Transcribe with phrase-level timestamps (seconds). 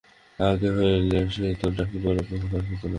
[0.39, 2.89] আগে হইলে সে তো ডাকিবার অপেক্ষা রাখিত না।